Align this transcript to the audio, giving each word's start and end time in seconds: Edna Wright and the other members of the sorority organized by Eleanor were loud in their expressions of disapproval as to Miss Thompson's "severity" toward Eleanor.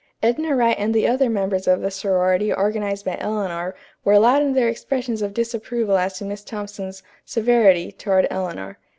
Edna 0.23 0.55
Wright 0.55 0.75
and 0.79 0.95
the 0.95 1.07
other 1.07 1.29
members 1.29 1.67
of 1.67 1.81
the 1.81 1.91
sorority 1.91 2.51
organized 2.51 3.05
by 3.05 3.17
Eleanor 3.19 3.75
were 4.03 4.17
loud 4.17 4.41
in 4.41 4.53
their 4.53 4.67
expressions 4.67 5.21
of 5.21 5.31
disapproval 5.31 5.95
as 5.95 6.13
to 6.17 6.25
Miss 6.25 6.43
Thompson's 6.43 7.03
"severity" 7.23 7.91
toward 7.91 8.25
Eleanor. 8.31 8.79